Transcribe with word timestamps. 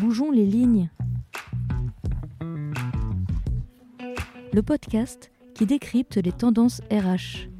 Bougeons 0.00 0.32
les 0.32 0.44
lignes. 0.44 0.90
Le 4.52 4.62
podcast 4.62 5.30
qui 5.54 5.66
décrypte 5.66 6.16
les 6.16 6.32
tendances 6.32 6.80
RH. 6.90 7.53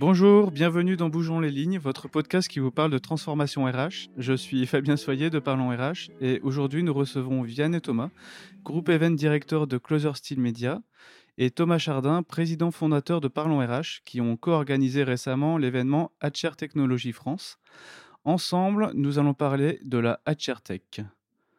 Bonjour, 0.00 0.52
bienvenue 0.52 0.96
dans 0.96 1.08
Bougeons 1.08 1.40
les 1.40 1.50
lignes, 1.50 1.80
votre 1.80 2.06
podcast 2.06 2.46
qui 2.46 2.60
vous 2.60 2.70
parle 2.70 2.92
de 2.92 2.98
transformation 2.98 3.64
RH. 3.64 4.10
Je 4.16 4.32
suis 4.32 4.64
Fabien 4.64 4.96
Soyer 4.96 5.28
de 5.28 5.40
Parlons 5.40 5.70
RH 5.70 6.12
et 6.20 6.38
aujourd'hui 6.44 6.84
nous 6.84 6.94
recevons 6.94 7.42
Vianney 7.42 7.80
Thomas, 7.80 8.10
groupe 8.62 8.90
event 8.90 9.10
directeur 9.10 9.66
de 9.66 9.76
Closer 9.76 10.12
Steel 10.14 10.38
Media, 10.38 10.80
et 11.36 11.50
Thomas 11.50 11.78
Chardin, 11.78 12.22
président 12.22 12.70
fondateur 12.70 13.20
de 13.20 13.26
Parlons 13.26 13.58
RH, 13.58 14.04
qui 14.04 14.20
ont 14.20 14.36
co-organisé 14.36 15.02
récemment 15.02 15.58
l'événement 15.58 16.12
HR 16.22 16.54
Technologie 16.54 17.12
France. 17.12 17.58
Ensemble, 18.22 18.92
nous 18.94 19.18
allons 19.18 19.34
parler 19.34 19.80
de 19.82 19.98
la 19.98 20.20
HR 20.28 20.60
Tech. 20.62 21.00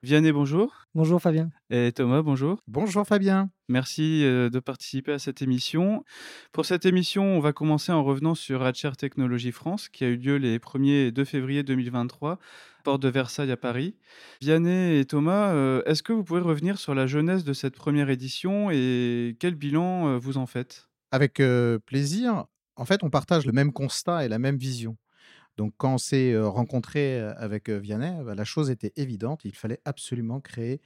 Vianney, 0.01 0.31
bonjour. 0.31 0.85
Bonjour 0.95 1.21
Fabien. 1.21 1.49
Et 1.69 1.91
Thomas, 1.91 2.21
bonjour. 2.21 2.63
Bonjour 2.67 3.05
Fabien. 3.05 3.49
Merci 3.67 4.23
euh, 4.23 4.49
de 4.49 4.59
participer 4.59 5.11
à 5.11 5.19
cette 5.19 5.41
émission. 5.41 6.05
Pour 6.53 6.65
cette 6.65 6.85
émission, 6.85 7.25
on 7.25 7.41
va 7.41 7.51
commencer 7.51 7.91
en 7.91 8.01
revenant 8.01 8.33
sur 8.33 8.61
HR 8.61 8.95
Technologie 8.95 9.51
France, 9.51 9.89
qui 9.89 10.05
a 10.05 10.07
eu 10.07 10.15
lieu 10.15 10.37
les 10.37 10.57
1er 10.57 11.07
et 11.07 11.11
2 11.11 11.25
février 11.25 11.63
2023, 11.63 12.39
porte 12.85 13.01
de 13.01 13.09
Versailles 13.09 13.51
à 13.51 13.57
Paris. 13.57 13.97
Vianney 14.39 14.99
et 14.99 15.03
Thomas, 15.03 15.51
euh, 15.51 15.83
est-ce 15.85 16.01
que 16.01 16.13
vous 16.13 16.23
pouvez 16.23 16.39
revenir 16.39 16.79
sur 16.79 16.95
la 16.95 17.05
jeunesse 17.05 17.43
de 17.43 17.51
cette 17.51 17.75
première 17.75 18.09
édition 18.09 18.71
et 18.71 19.35
quel 19.37 19.55
bilan 19.55 20.07
euh, 20.07 20.17
vous 20.17 20.37
en 20.37 20.45
faites? 20.45 20.87
Avec 21.11 21.41
plaisir. 21.85 22.45
En 22.77 22.85
fait, 22.85 23.03
on 23.03 23.09
partage 23.09 23.45
le 23.45 23.51
même 23.51 23.73
constat 23.73 24.23
et 24.23 24.29
la 24.29 24.39
même 24.39 24.55
vision. 24.55 24.95
Donc, 25.59 25.73
quand 25.75 25.95
on 25.95 25.97
s'est 25.97 26.39
rencontré 26.39 27.19
avec 27.19 27.69
Vianney, 27.69 28.23
bah, 28.23 28.33
la 28.33 28.45
chose 28.45 28.69
était 28.69 28.93
évidente. 28.95 29.41
Il 29.43 29.53
fallait 29.53 29.81
absolument 29.83 30.39
créer 30.39 30.79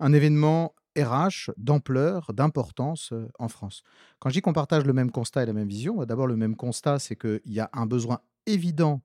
un 0.00 0.12
événement 0.12 0.74
RH 0.98 1.52
d'ampleur, 1.56 2.32
d'importance 2.34 3.14
en 3.38 3.46
France. 3.46 3.84
Quand 4.18 4.28
je 4.28 4.34
dis 4.34 4.40
qu'on 4.40 4.52
partage 4.52 4.84
le 4.84 4.92
même 4.92 5.12
constat 5.12 5.44
et 5.44 5.46
la 5.46 5.52
même 5.52 5.68
vision, 5.68 5.94
bah, 5.94 6.04
d'abord, 6.04 6.26
le 6.26 6.34
même 6.34 6.56
constat, 6.56 6.98
c'est 6.98 7.14
qu'il 7.14 7.40
y 7.46 7.60
a 7.60 7.70
un 7.72 7.86
besoin 7.86 8.18
évident, 8.46 9.02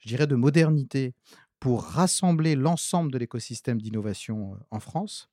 je 0.00 0.08
dirais, 0.08 0.26
de 0.26 0.34
modernité 0.34 1.14
pour 1.60 1.84
rassembler 1.84 2.56
l'ensemble 2.56 3.12
de 3.12 3.18
l'écosystème 3.18 3.80
d'innovation 3.80 4.58
en 4.72 4.80
France 4.80 5.30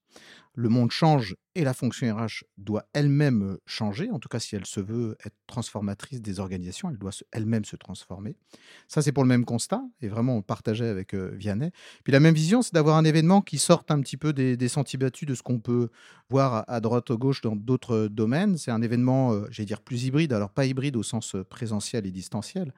le 0.55 0.69
monde 0.69 0.91
change 0.91 1.35
et 1.55 1.63
la 1.63 1.73
fonction 1.73 2.15
RH 2.15 2.43
doit 2.57 2.85
elle-même 2.93 3.57
changer. 3.65 4.09
En 4.11 4.19
tout 4.19 4.29
cas, 4.29 4.39
si 4.39 4.55
elle 4.55 4.65
se 4.65 4.79
veut 4.79 5.15
être 5.25 5.35
transformatrice 5.47 6.21
des 6.21 6.39
organisations, 6.39 6.89
elle 6.89 6.97
doit 6.97 7.11
elle-même 7.31 7.65
se 7.65 7.75
transformer. 7.75 8.35
Ça, 8.87 9.01
c'est 9.01 9.11
pour 9.11 9.23
le 9.23 9.29
même 9.29 9.45
constat. 9.45 9.81
Et 10.01 10.07
vraiment, 10.07 10.37
on 10.37 10.41
partageait 10.41 10.87
avec 10.87 11.13
Vianney. 11.13 11.71
Puis 12.03 12.13
la 12.13 12.19
même 12.19 12.33
vision, 12.33 12.61
c'est 12.61 12.73
d'avoir 12.73 12.97
un 12.97 13.03
événement 13.03 13.41
qui 13.41 13.57
sorte 13.57 13.91
un 13.91 13.99
petit 14.01 14.17
peu 14.17 14.33
des, 14.33 14.67
sentiers 14.67 14.97
battus 14.97 15.27
de 15.27 15.35
ce 15.35 15.43
qu'on 15.43 15.59
peut 15.59 15.89
voir 16.29 16.65
à, 16.67 16.79
droite 16.79 17.09
ou 17.09 17.17
gauche 17.17 17.41
dans 17.41 17.55
d'autres 17.55 18.07
domaines. 18.07 18.57
C'est 18.57 18.71
un 18.71 18.81
événement, 18.81 19.33
j'allais 19.49 19.67
dire, 19.67 19.81
plus 19.81 20.05
hybride. 20.05 20.33
Alors, 20.33 20.49
pas 20.49 20.65
hybride 20.65 20.95
au 20.95 21.03
sens 21.03 21.35
présentiel 21.49 22.05
et 22.05 22.11
distanciel. 22.11 22.73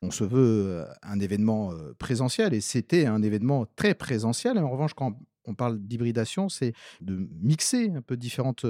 On 0.00 0.10
se 0.10 0.24
veut 0.24 0.84
un 1.02 1.18
événement 1.20 1.72
présentiel 1.98 2.54
et 2.54 2.60
c'était 2.60 3.06
un 3.06 3.22
événement 3.22 3.66
très 3.76 3.94
présentiel. 3.94 4.58
En 4.58 4.70
revanche, 4.70 4.94
quand 4.94 5.16
on 5.44 5.54
parle 5.54 5.78
d'hybridation, 5.78 6.48
c'est 6.48 6.72
de 7.00 7.28
mixer 7.40 7.90
un 7.90 8.02
peu 8.02 8.16
différentes 8.16 8.66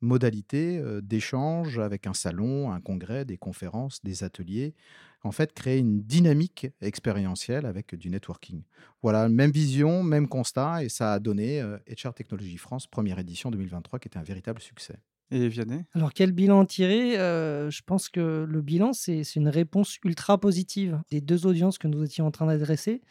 modalités 0.00 0.82
d'échange 1.02 1.78
avec 1.78 2.08
un 2.08 2.14
salon, 2.14 2.72
un 2.72 2.80
congrès, 2.80 3.24
des 3.24 3.36
conférences, 3.36 4.02
des 4.02 4.24
ateliers. 4.24 4.74
En 5.22 5.30
fait, 5.30 5.52
créer 5.52 5.78
une 5.78 6.02
dynamique 6.02 6.66
expérientielle 6.80 7.66
avec 7.66 7.94
du 7.94 8.10
networking. 8.10 8.64
Voilà, 9.02 9.28
même 9.28 9.52
vision, 9.52 10.02
même 10.02 10.26
constat, 10.26 10.82
et 10.82 10.88
ça 10.88 11.12
a 11.12 11.20
donné 11.20 11.62
HR 11.62 12.14
Technologie 12.14 12.56
France, 12.56 12.88
première 12.88 13.20
édition 13.20 13.52
2023, 13.52 14.00
qui 14.00 14.08
était 14.08 14.18
un 14.18 14.24
véritable 14.24 14.60
succès. 14.60 14.96
Et 15.30 15.46
Vianney? 15.46 15.84
Alors, 15.92 16.12
quel 16.12 16.32
bilan 16.32 16.64
tirer? 16.64 17.12
Je 17.14 17.82
pense 17.86 18.08
que 18.08 18.44
le 18.48 18.60
bilan, 18.60 18.92
c'est 18.92 19.22
une 19.36 19.48
réponse 19.48 19.98
ultra 20.04 20.40
positive 20.40 21.00
des 21.12 21.20
deux 21.20 21.46
audiences 21.46 21.78
que 21.78 21.86
nous 21.86 22.02
étions 22.02 22.26
en 22.26 22.32
train 22.32 22.46
d'adresser 22.46 23.02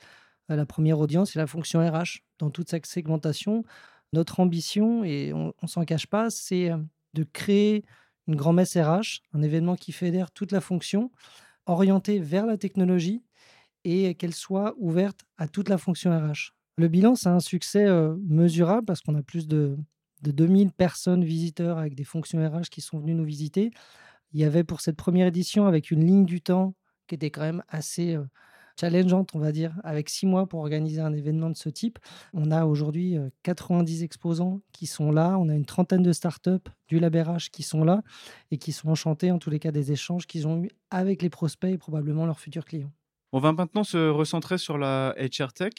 la 0.50 0.66
première 0.66 1.00
audience, 1.00 1.32
c'est 1.32 1.40
la 1.40 1.48
fonction 1.48 1.80
RH. 1.80 2.24
Dans 2.42 2.50
toute 2.50 2.72
cette 2.72 2.88
segmentation, 2.88 3.64
notre 4.14 4.40
ambition, 4.40 5.04
et 5.04 5.32
on 5.32 5.54
ne 5.62 5.68
s'en 5.68 5.86
cache 5.86 6.08
pas, 6.08 6.32
c'est 6.32 6.72
de 7.14 7.24
créer 7.24 7.86
une 8.28 8.36
grand-messe 8.36 8.76
RH, 8.76 9.22
un 9.34 9.44
événement 9.44 9.76
qui 9.76 9.92
fédère 9.92 10.32
toute 10.32 10.52
la 10.52 10.60
fonction, 10.60 11.12
orientée 11.68 12.18
vers 12.18 12.48
la 12.48 12.58
technologie 12.58 13.22
et 13.84 14.16
qu'elle 14.16 14.34
soit 14.34 14.74
ouverte 14.78 15.22
à 15.38 15.48
toute 15.48 15.70
la 15.70 15.78
fonction 15.78 16.10
RH. 16.12 16.56
Le 16.78 16.88
bilan, 16.88 17.16
c'est 17.16 17.30
un 17.30 17.40
succès 17.40 17.88
mesurable 18.28 18.86
parce 18.86 19.02
qu'on 19.02 19.14
a 19.14 19.22
plus 19.22 19.48
de, 19.48 19.78
de 20.24 20.32
2000 20.32 20.72
personnes 20.72 21.24
visiteurs 21.24 21.78
avec 21.78 21.94
des 21.94 22.04
fonctions 22.04 22.40
RH 22.44 22.70
qui 22.72 22.82
sont 22.82 22.98
venues 22.98 23.14
nous 23.14 23.24
visiter. 23.24 23.70
Il 24.34 24.40
y 24.40 24.46
avait 24.46 24.64
pour 24.64 24.82
cette 24.82 24.98
première 24.98 25.28
édition, 25.28 25.68
avec 25.68 25.92
une 25.92 26.04
ligne 26.04 26.26
du 26.26 26.42
temps 26.42 26.74
qui 27.06 27.14
était 27.14 27.30
quand 27.30 27.42
même 27.42 27.64
assez 27.68 28.18
challengeante, 28.80 29.32
on 29.34 29.40
va 29.40 29.52
dire, 29.52 29.80
avec 29.84 30.10
six 30.10 30.26
mois 30.26 30.48
pour 30.48 30.60
organiser 30.60 31.02
un 31.02 31.14
événement 31.14 31.50
de 31.50 31.56
ce 31.56 31.70
type. 31.70 32.00
On 32.34 32.52
a 32.52 32.66
aujourd'hui 32.66 33.18
90 33.44 34.04
exposants 34.04 34.62
qui 34.72 34.86
sont 34.86 35.12
là. 35.12 35.38
On 35.40 35.50
a 35.50 35.56
une 35.56 35.66
trentaine 35.66 36.04
de 36.04 36.14
startups 36.14 36.70
du 36.88 37.00
labérage 37.00 37.52
qui 37.52 37.64
sont 37.64 37.84
là 37.84 38.02
et 38.52 38.58
qui 38.58 38.72
sont 38.72 38.90
enchantés, 38.90 39.32
en 39.32 39.40
tous 39.40 39.50
les 39.50 39.60
cas, 39.60 39.72
des 39.72 39.92
échanges 39.92 40.28
qu'ils 40.28 40.48
ont 40.48 40.64
eus 40.64 40.70
avec 40.90 41.22
les 41.22 41.30
prospects 41.30 41.72
et 41.72 41.78
probablement 41.78 42.26
leurs 42.26 42.40
futurs 42.40 42.66
clients. 42.66 42.92
On 43.34 43.40
va 43.40 43.54
maintenant 43.54 43.86
se 43.86 44.10
recentrer 44.10 44.58
sur 44.58 44.78
la 44.78 45.16
HR 45.18 45.54
Tech. 45.54 45.72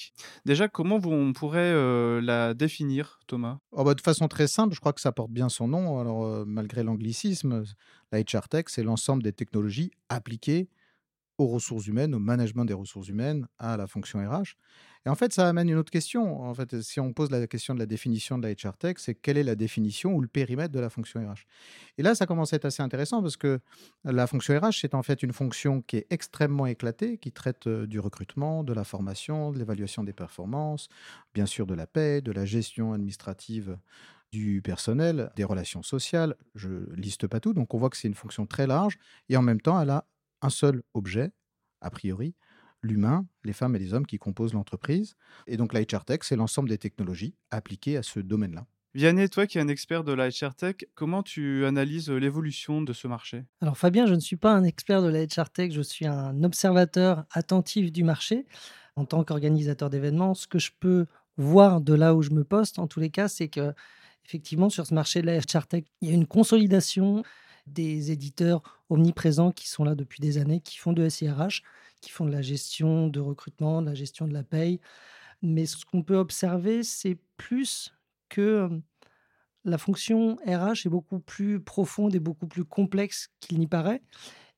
Déjà, 0.47 0.69
comment 0.69 0.99
on 1.05 1.35
pourrait 1.35 1.75
la 2.23 2.55
définir, 2.55 3.21
Thomas? 3.27 3.59
Oh 3.73 3.85
bah, 3.85 3.95
De 3.95 4.01
façon 4.01 4.27
très 4.27 4.47
simple, 4.47 4.75
je 4.75 4.81
crois 4.81 4.95
que 4.95 5.03
ça 5.03 5.13
porte 5.13 5.31
bien 5.31 5.51
son 5.51 5.69
nom. 5.69 6.01
Alors, 6.01 6.47
malgré 6.47 6.83
l'anglicisme, 6.83 7.65
la 8.11 8.21
HR 8.21 8.49
Tech, 8.49 8.65
c'est 8.69 8.83
l'ensemble 8.83 9.23
des 9.23 9.35
technologies 9.35 9.91
appliquées 10.09 10.71
aux 11.43 11.49
ressources 11.49 11.87
humaines, 11.87 12.15
au 12.15 12.19
management 12.19 12.65
des 12.65 12.75
ressources 12.75 13.09
humaines, 13.09 13.47
à 13.59 13.77
la 13.77 13.87
fonction 13.87 14.19
RH. 14.19 14.55
Et 15.05 15.09
en 15.09 15.17
fait, 15.17 15.33
ça 15.33 15.49
amène 15.49 15.69
une 15.69 15.77
autre 15.79 15.91
question. 15.91 16.43
En 16.43 16.55
fait, 16.55 16.81
si 16.81 17.01
on 17.01 17.13
pose 17.13 17.31
la 17.31 17.47
question 17.49 17.75
de 17.75 17.81
la 17.81 17.87
définition 17.87 18.39
de 18.39 18.47
la 18.47 18.55
HR 18.55 18.77
Tech, 18.77 18.95
c'est 18.99 19.17
quelle 19.17 19.37
est 19.37 19.43
la 19.43 19.57
définition 19.57 20.15
ou 20.15 20.21
le 20.21 20.29
périmètre 20.29 20.73
de 20.73 20.79
la 20.79 20.91
fonction 20.91 21.21
RH 21.21 21.45
Et 21.99 22.03
là, 22.03 22.15
ça 22.15 22.27
commence 22.27 22.53
à 22.53 22.57
être 22.57 22.67
assez 22.67 22.83
intéressant 22.83 23.21
parce 23.21 23.37
que 23.37 23.59
la 24.05 24.27
fonction 24.29 24.57
RH, 24.57 24.79
c'est 24.81 24.95
en 24.95 25.03
fait 25.03 25.23
une 25.25 25.33
fonction 25.33 25.83
qui 25.83 25.97
est 25.97 26.07
extrêmement 26.11 26.67
éclatée, 26.67 27.19
qui 27.19 27.33
traite 27.33 27.69
du 27.69 27.99
recrutement, 27.99 28.63
de 28.63 28.73
la 28.73 28.85
formation, 28.85 29.51
de 29.51 29.59
l'évaluation 29.59 30.05
des 30.05 30.13
performances, 30.13 30.89
bien 31.35 31.47
sûr 31.47 31.67
de 31.67 31.75
la 31.75 31.89
paix, 31.89 32.21
de 32.21 32.31
la 32.31 32.45
gestion 32.45 32.93
administrative 32.93 33.77
du 34.31 34.63
personnel, 34.63 35.31
des 35.37 35.45
relations 35.45 35.83
sociales. 35.83 36.37
Je 36.55 36.71
liste 36.95 37.27
pas 37.27 37.41
tout, 37.41 37.53
donc 37.53 37.75
on 37.75 37.79
voit 37.79 37.91
que 37.91 37.97
c'est 37.97 38.09
une 38.09 38.15
fonction 38.15 38.47
très 38.47 38.67
large 38.67 38.99
et 39.29 39.37
en 39.37 39.43
même 39.43 39.61
temps, 39.61 39.81
elle 39.81 39.91
a 39.91 40.07
un 40.43 40.51
seul 40.51 40.83
objet, 40.93 41.33
a 41.81 41.91
priori, 41.91 42.35
l'humain, 42.83 43.27
les 43.45 43.53
femmes 43.53 43.77
et 43.77 43.79
les 43.79 43.95
hommes 43.95 44.07
qui 44.07 44.19
composent 44.19 44.55
l'entreprise. 44.55 45.15
Et 45.47 45.57
donc 45.57 45.73
la 45.73 45.81
HR 45.81 46.05
Tech, 46.05 46.21
c'est 46.23 46.37
l'ensemble 46.37 46.69
des 46.69 46.79
technologies 46.79 47.35
appliquées 47.51 47.97
à 47.97 48.03
ce 48.03 48.21
domaine-là. 48.21 48.67
Vianney, 48.95 49.31
toi 49.31 49.47
qui 49.47 49.57
es 49.57 49.61
un 49.63 49.69
expert 49.69 50.05
de 50.05 50.13
la 50.13 50.29
HR 50.29 50.55
Tech, 50.55 50.77
comment 50.95 51.23
tu 51.23 51.65
analyses 51.65 52.11
l'évolution 52.11 52.83
de 52.83 52.93
ce 52.93 53.09
marché? 53.09 53.45
Alors 53.63 53.79
Fabien, 53.79 54.07
je 54.07 54.13
ne 54.13 54.21
suis 54.21 54.37
pas 54.37 54.53
un 54.53 54.65
expert 54.65 55.01
de 55.01 55.09
la 55.09 55.25
HR 55.25 55.49
Tech, 55.49 55.73
je 55.73 55.81
suis 55.81 56.07
un 56.07 56.45
observateur 56.45 57.25
attentif 57.31 57.91
du 57.91 58.05
marché. 58.05 58.47
En 58.95 59.07
tant 59.07 59.25
qu'organisateur 59.25 59.89
d'événements, 59.89 60.35
ce 60.35 60.47
que 60.47 60.59
je 60.59 60.73
peux 60.79 61.07
voir 61.39 61.81
de 61.81 61.95
là 61.95 62.15
où 62.15 62.21
je 62.21 62.31
me 62.31 62.45
poste, 62.45 62.79
en 62.79 62.87
tous 62.87 63.01
les 63.01 63.09
cas, 63.09 63.29
c'est 63.29 63.49
que 63.49 63.73
effectivement 64.27 64.69
sur 64.69 64.87
ce 64.87 64.93
marché 64.93 65.23
de 65.23 65.27
la 65.27 65.39
HR 65.39 65.67
Tech, 65.67 65.85
il 66.03 66.09
y 66.09 66.11
a 66.11 66.15
une 66.15 66.27
consolidation 66.27 67.23
des 67.67 68.11
éditeurs 68.11 68.63
omniprésents 68.91 69.53
qui 69.53 69.69
sont 69.69 69.85
là 69.85 69.95
depuis 69.95 70.21
des 70.21 70.39
années, 70.39 70.61
qui 70.61 70.79
font 70.79 70.93
de 70.93 71.09
SIRH, 71.09 71.63
qui 72.01 72.11
font 72.11 72.25
de 72.27 72.33
la 72.33 72.43
gestion 72.43 73.09
de 73.09 73.21
recrutement, 73.21 73.83
de 73.83 73.87
la 73.87 73.95
gestion 73.95 74.27
de 74.27 74.33
la 74.33 74.43
paye. 74.43 74.81
Mais 75.43 75.67
ce 75.67 75.85
qu'on 75.87 76.03
peut 76.03 76.17
observer, 76.17 76.83
c'est 76.85 77.19
plus 77.37 77.95
que 78.29 78.71
la 79.65 79.79
fonction 79.79 80.37
RH 80.47 80.87
est 80.87 80.91
beaucoup 80.91 81.21
plus 81.21 81.61
profonde 81.61 82.15
et 82.15 82.21
beaucoup 82.21 82.47
plus 82.47 82.65
complexe 82.65 83.29
qu'il 83.41 83.59
n'y 83.59 83.67
paraît 83.67 84.03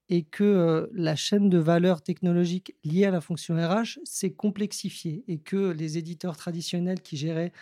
et 0.08 0.22
que 0.22 0.90
la 0.92 1.16
chaîne 1.16 1.48
de 1.48 1.58
valeur 1.58 2.02
technologique 2.02 2.74
liée 2.84 3.06
à 3.06 3.10
la 3.10 3.20
fonction 3.20 3.56
RH 3.56 3.98
s'est 4.04 4.32
complexifiée 4.32 5.24
et 5.28 5.38
que 5.38 5.70
les 5.72 5.98
éditeurs 5.98 6.36
traditionnels 6.36 7.00
qui 7.00 7.16
géraient 7.16 7.52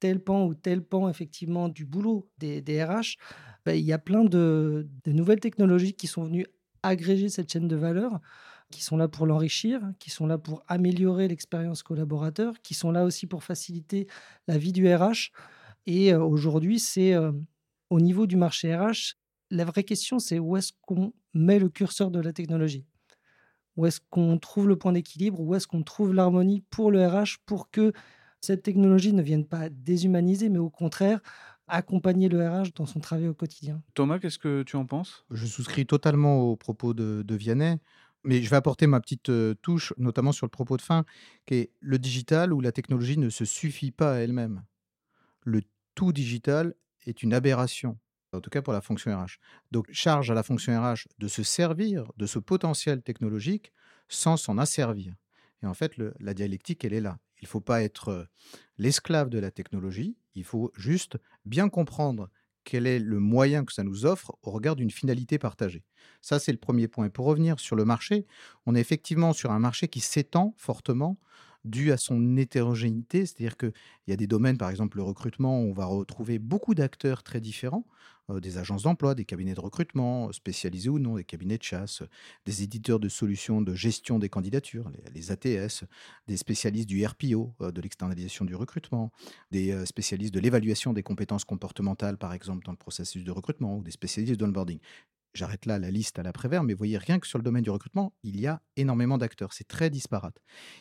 tel 0.00 0.20
pan 0.20 0.44
ou 0.46 0.54
tel 0.54 0.82
pan 0.82 1.08
effectivement 1.08 1.68
du 1.68 1.84
boulot 1.84 2.28
des, 2.38 2.60
des 2.60 2.82
RH 2.84 3.16
bah, 3.64 3.74
il 3.74 3.84
y 3.84 3.92
a 3.92 3.98
plein 3.98 4.24
de, 4.24 4.88
nouvelles 5.06 5.40
technologies 5.40 5.94
qui 5.94 6.06
sont 6.06 6.24
venues 6.24 6.46
agréger 6.82 7.28
cette 7.28 7.52
chaîne 7.52 7.68
de 7.68 7.76
valeur, 7.76 8.20
qui 8.70 8.82
sont 8.82 8.96
là 8.96 9.06
pour 9.06 9.26
l'enrichir, 9.26 9.80
qui 9.98 10.10
sont 10.10 10.26
là 10.26 10.38
pour 10.38 10.62
améliorer 10.66 11.28
l'expérience 11.28 11.82
collaborateur, 11.82 12.54
qui 12.62 12.74
sont 12.74 12.90
là 12.90 13.04
aussi 13.04 13.26
pour 13.26 13.44
faciliter 13.44 14.08
la 14.48 14.58
vie 14.58 14.72
du 14.72 14.92
RH. 14.92 15.30
Et 15.86 16.12
euh, 16.12 16.20
aujourd'hui, 16.20 16.78
c'est 16.80 17.14
euh, 17.14 17.32
au 17.90 18.00
niveau 18.00 18.26
du 18.26 18.36
marché 18.36 18.74
RH, 18.74 19.14
la 19.50 19.64
vraie 19.64 19.84
question, 19.84 20.18
c'est 20.18 20.38
où 20.38 20.56
est-ce 20.56 20.72
qu'on 20.80 21.12
met 21.34 21.58
le 21.58 21.68
curseur 21.68 22.10
de 22.10 22.20
la 22.20 22.32
technologie? 22.32 22.84
Où 23.76 23.86
est-ce 23.86 24.00
qu'on 24.10 24.38
trouve 24.38 24.68
le 24.68 24.76
point 24.76 24.92
d'équilibre? 24.92 25.40
Où 25.40 25.54
est-ce 25.54 25.66
qu'on 25.66 25.82
trouve 25.82 26.14
l'harmonie 26.14 26.62
pour 26.70 26.90
le 26.90 27.06
RH 27.06 27.38
pour 27.46 27.70
que 27.70 27.92
cette 28.40 28.62
technologie 28.62 29.12
ne 29.12 29.22
vienne 29.22 29.46
pas 29.46 29.68
déshumaniser, 29.68 30.48
mais 30.48 30.58
au 30.58 30.70
contraire 30.70 31.20
accompagner 31.72 32.28
le 32.28 32.46
RH 32.48 32.72
dans 32.74 32.86
son 32.86 33.00
travail 33.00 33.28
au 33.28 33.34
quotidien. 33.34 33.82
Thomas, 33.94 34.18
qu'est-ce 34.18 34.38
que 34.38 34.62
tu 34.62 34.76
en 34.76 34.86
penses? 34.86 35.26
Je 35.30 35.46
souscris 35.46 35.86
totalement 35.86 36.40
aux 36.40 36.56
propos 36.56 36.94
de, 36.94 37.22
de 37.22 37.34
Vianney. 37.34 37.76
Mais 38.24 38.40
je 38.40 38.48
vais 38.48 38.56
apporter 38.56 38.86
ma 38.86 39.00
petite 39.00 39.30
euh, 39.30 39.54
touche, 39.62 39.92
notamment 39.98 40.30
sur 40.30 40.46
le 40.46 40.50
propos 40.50 40.76
de 40.76 40.82
fin, 40.82 41.04
qui 41.44 41.54
est 41.56 41.72
le 41.80 41.98
digital 41.98 42.52
ou 42.52 42.60
la 42.60 42.70
technologie 42.70 43.18
ne 43.18 43.28
se 43.30 43.44
suffit 43.44 43.90
pas 43.90 44.12
à 44.14 44.16
elle-même. 44.18 44.62
Le 45.42 45.62
tout 45.94 46.12
digital 46.12 46.74
est 47.06 47.22
une 47.22 47.34
aberration, 47.34 47.98
en 48.32 48.40
tout 48.40 48.50
cas 48.50 48.62
pour 48.62 48.72
la 48.72 48.80
fonction 48.82 49.16
RH. 49.18 49.38
Donc 49.72 49.86
charge 49.92 50.30
à 50.30 50.34
la 50.34 50.42
fonction 50.42 50.72
RH 50.80 51.08
de 51.18 51.28
se 51.28 51.42
servir 51.42 52.12
de 52.16 52.26
ce 52.26 52.38
potentiel 52.38 53.02
technologique 53.02 53.72
sans 54.08 54.36
s'en 54.36 54.58
asservir. 54.58 55.14
Et 55.62 55.66
en 55.66 55.74
fait, 55.74 55.96
le- 55.98 56.14
la 56.20 56.34
dialectique, 56.34 56.84
elle 56.84 56.94
est 56.94 57.00
là. 57.02 57.18
Il 57.42 57.46
ne 57.46 57.48
faut 57.48 57.60
pas 57.60 57.82
être 57.82 58.28
l'esclave 58.78 59.28
de 59.28 59.38
la 59.38 59.50
technologie, 59.50 60.16
il 60.34 60.44
faut 60.44 60.72
juste 60.76 61.18
bien 61.44 61.68
comprendre 61.68 62.30
quel 62.64 62.86
est 62.86 62.98
le 62.98 63.18
moyen 63.18 63.64
que 63.64 63.72
ça 63.72 63.82
nous 63.82 64.06
offre 64.06 64.36
au 64.42 64.50
regard 64.50 64.76
d'une 64.76 64.90
finalité 64.90 65.38
partagée. 65.38 65.84
Ça, 66.20 66.38
c'est 66.38 66.52
le 66.52 66.58
premier 66.58 66.88
point. 66.88 67.06
Et 67.06 67.10
pour 67.10 67.26
revenir 67.26 67.58
sur 67.58 67.76
le 67.76 67.84
marché, 67.84 68.26
on 68.66 68.74
est 68.74 68.80
effectivement 68.80 69.32
sur 69.32 69.50
un 69.50 69.58
marché 69.58 69.88
qui 69.88 70.00
s'étend 70.00 70.54
fortement 70.56 71.18
dû 71.64 71.92
à 71.92 71.96
son 71.96 72.36
hétérogénéité, 72.36 73.26
c'est-à-dire 73.26 73.56
qu'il 73.56 73.72
y 74.08 74.12
a 74.12 74.16
des 74.16 74.26
domaines, 74.26 74.58
par 74.58 74.70
exemple 74.70 74.96
le 74.96 75.02
recrutement, 75.02 75.60
où 75.60 75.70
on 75.70 75.72
va 75.72 75.86
retrouver 75.86 76.38
beaucoup 76.38 76.74
d'acteurs 76.74 77.22
très 77.22 77.40
différents, 77.40 77.86
euh, 78.30 78.40
des 78.40 78.58
agences 78.58 78.84
d'emploi, 78.84 79.14
des 79.14 79.24
cabinets 79.24 79.54
de 79.54 79.60
recrutement, 79.60 80.28
euh, 80.28 80.32
spécialisés 80.32 80.88
ou 80.88 80.98
non, 80.98 81.16
des 81.16 81.24
cabinets 81.24 81.58
de 81.58 81.62
chasse, 81.62 82.02
euh, 82.02 82.08
des 82.46 82.62
éditeurs 82.62 83.00
de 83.00 83.08
solutions 83.08 83.60
de 83.60 83.74
gestion 83.74 84.18
des 84.18 84.28
candidatures, 84.28 84.90
les, 85.14 85.32
ATS, 85.32 85.84
des 86.28 86.36
spécialistes 86.36 86.88
du 86.88 87.04
RPO, 87.04 87.54
de 87.60 87.80
l'externalisation 87.80 88.44
du 88.44 88.54
recrutement, 88.54 89.10
des 89.50 89.84
spécialistes 89.86 90.34
de 90.34 90.40
l'évaluation 90.40 90.92
des 90.92 91.02
compétences 91.02 91.44
comportementales, 91.44 92.16
par 92.16 92.32
exemple, 92.32 92.64
dans 92.64 92.72
le 92.72 92.78
processus 92.78 93.24
de 93.24 93.30
recrutement, 93.30 93.78
ou 93.78 93.82
des 93.82 93.90
spécialistes 93.90 94.38
de 94.38 94.44
l'onboarding. 94.44 94.78
J'arrête 95.34 95.64
là 95.64 95.78
la 95.78 95.90
liste 95.90 96.18
à 96.18 96.22
l'après-vert, 96.22 96.62
mais 96.62 96.74
vous 96.74 96.78
voyez, 96.78 96.98
rien 96.98 97.18
que 97.18 97.26
sur 97.26 97.38
le 97.38 97.44
domaine 97.44 97.62
du 97.62 97.70
recrutement, 97.70 98.12
il 98.22 98.38
y 98.38 98.46
a 98.46 98.60
énormément 98.76 99.16
d'acteurs. 99.16 99.54
C'est 99.54 99.66
très 99.66 99.88
disparate. 99.88 100.36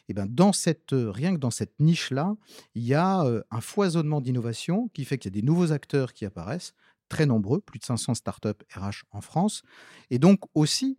Et 0.09 0.13
ben, 0.13 0.25
dans 0.29 0.51
cette, 0.51 0.91
euh, 0.91 1.09
rien 1.09 1.33
que 1.33 1.39
dans 1.39 1.51
cette 1.51 1.79
niche-là, 1.79 2.35
il 2.75 2.83
y 2.83 2.93
a 2.93 3.23
euh, 3.23 3.41
un 3.49 3.61
foisonnement 3.61 4.19
d'innovation 4.19 4.89
qui 4.93 5.05
fait 5.05 5.17
qu'il 5.17 5.33
y 5.33 5.37
a 5.37 5.39
des 5.39 5.45
nouveaux 5.45 5.71
acteurs 5.71 6.11
qui 6.11 6.25
apparaissent, 6.25 6.73
très 7.07 7.25
nombreux, 7.25 7.61
plus 7.61 7.79
de 7.79 7.85
500 7.85 8.13
startups 8.15 8.49
RH 8.75 9.03
en 9.11 9.21
France. 9.21 9.63
Et 10.09 10.19
donc 10.19 10.41
aussi, 10.53 10.97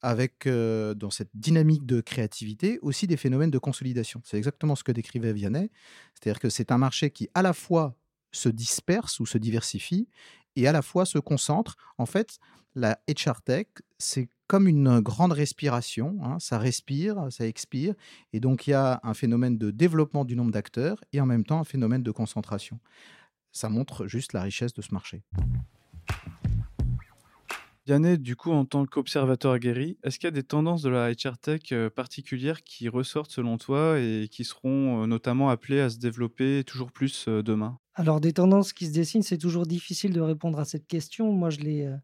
avec, 0.00 0.46
euh, 0.46 0.94
dans 0.94 1.10
cette 1.10 1.30
dynamique 1.34 1.86
de 1.86 2.00
créativité, 2.00 2.78
aussi 2.80 3.06
des 3.06 3.16
phénomènes 3.16 3.50
de 3.50 3.58
consolidation. 3.58 4.20
C'est 4.24 4.36
exactement 4.38 4.76
ce 4.76 4.84
que 4.84 4.92
décrivait 4.92 5.32
Vianney. 5.32 5.70
C'est-à-dire 6.14 6.40
que 6.40 6.50
c'est 6.50 6.72
un 6.72 6.78
marché 6.78 7.10
qui, 7.10 7.28
à 7.34 7.42
la 7.42 7.52
fois, 7.52 7.96
se 8.30 8.48
disperse 8.48 9.20
ou 9.20 9.26
se 9.26 9.38
diversifie 9.38 10.08
et 10.56 10.66
à 10.66 10.72
la 10.72 10.82
fois 10.82 11.06
se 11.06 11.18
concentre. 11.18 11.76
En 11.98 12.06
fait, 12.06 12.38
la 12.74 12.98
HR 13.08 13.42
Tech, 13.42 13.66
c'est 13.98 14.28
comme 14.46 14.68
une 14.68 15.00
grande 15.00 15.32
respiration. 15.32 16.18
hein, 16.22 16.38
Ça 16.38 16.58
respire, 16.58 17.28
ça 17.30 17.46
expire. 17.46 17.94
Et 18.32 18.40
donc, 18.40 18.66
il 18.66 18.70
y 18.70 18.74
a 18.74 19.00
un 19.02 19.14
phénomène 19.14 19.58
de 19.58 19.70
développement 19.70 20.24
du 20.24 20.36
nombre 20.36 20.50
d'acteurs 20.50 20.98
et 21.12 21.20
en 21.20 21.26
même 21.26 21.44
temps 21.44 21.60
un 21.60 21.64
phénomène 21.64 22.02
de 22.02 22.10
concentration. 22.10 22.78
Ça 23.52 23.68
montre 23.68 24.06
juste 24.06 24.32
la 24.32 24.42
richesse 24.42 24.74
de 24.74 24.82
ce 24.82 24.92
marché. 24.92 25.22
Yanné, 27.86 28.16
du 28.16 28.34
coup, 28.34 28.50
en 28.50 28.64
tant 28.64 28.86
qu'observateur 28.86 29.52
aguerri, 29.52 29.98
est-ce 30.02 30.18
qu'il 30.18 30.26
y 30.26 30.28
a 30.28 30.30
des 30.30 30.42
tendances 30.42 30.80
de 30.80 30.88
la 30.88 31.12
HR 31.12 31.36
Tech 31.36 31.60
euh, 31.72 31.90
particulières 31.90 32.62
qui 32.62 32.88
ressortent 32.88 33.30
selon 33.30 33.58
toi 33.58 34.00
et 34.00 34.28
qui 34.30 34.44
seront 34.44 35.02
euh, 35.02 35.06
notamment 35.06 35.50
appelées 35.50 35.80
à 35.80 35.90
se 35.90 35.98
développer 35.98 36.64
toujours 36.64 36.90
plus 36.90 37.26
euh, 37.28 37.42
demain? 37.42 37.78
Alors, 37.94 38.20
des 38.20 38.32
tendances 38.32 38.72
qui 38.72 38.86
se 38.86 38.92
dessinent, 38.92 39.22
c'est 39.22 39.38
toujours 39.38 39.66
difficile 39.66 40.12
de 40.12 40.20
répondre 40.20 40.58
à 40.58 40.64
cette 40.64 40.86
question. 40.86 41.32
Moi, 41.32 41.50
je 41.50 41.60
les, 41.60 41.86
euh, 41.86 41.96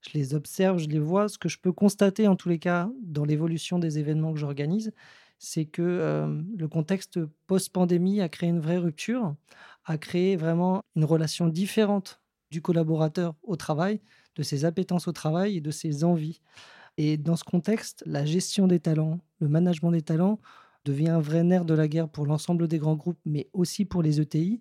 je 0.00 0.10
les 0.14 0.34
observe, 0.34 0.78
je 0.78 0.88
les 0.88 0.98
vois. 0.98 1.28
Ce 1.28 1.38
que 1.38 1.48
je 1.48 1.58
peux 1.58 1.72
constater, 1.72 2.26
en 2.28 2.36
tous 2.36 2.48
les 2.48 2.58
cas, 2.58 2.90
dans 3.02 3.24
l'évolution 3.24 3.78
des 3.78 3.98
événements 3.98 4.32
que 4.32 4.38
j'organise, 4.38 4.92
c'est 5.38 5.66
que 5.66 5.82
euh, 5.82 6.40
le 6.56 6.68
contexte 6.68 7.18
post-pandémie 7.46 8.20
a 8.22 8.28
créé 8.28 8.48
une 8.48 8.60
vraie 8.60 8.78
rupture, 8.78 9.34
a 9.84 9.98
créé 9.98 10.36
vraiment 10.36 10.80
une 10.96 11.04
relation 11.04 11.48
différente 11.48 12.20
du 12.50 12.62
collaborateur 12.62 13.34
au 13.42 13.56
travail, 13.56 14.00
de 14.36 14.42
ses 14.42 14.64
appétences 14.64 15.08
au 15.08 15.12
travail 15.12 15.58
et 15.58 15.60
de 15.60 15.70
ses 15.70 16.04
envies. 16.04 16.40
Et 16.96 17.16
dans 17.18 17.36
ce 17.36 17.44
contexte, 17.44 18.02
la 18.06 18.24
gestion 18.24 18.66
des 18.68 18.80
talents, 18.80 19.18
le 19.40 19.48
management 19.48 19.90
des 19.90 20.02
talents 20.02 20.40
devient 20.84 21.08
un 21.08 21.20
vrai 21.20 21.42
nerf 21.44 21.64
de 21.64 21.74
la 21.74 21.88
guerre 21.88 22.08
pour 22.08 22.26
l'ensemble 22.26 22.68
des 22.68 22.78
grands 22.78 22.96
groupes, 22.96 23.18
mais 23.24 23.48
aussi 23.52 23.84
pour 23.84 24.02
les 24.02 24.20
ETI. 24.20 24.60